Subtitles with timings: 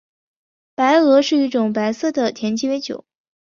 [0.73, 3.05] 白俄是一种白色的甜鸡尾酒。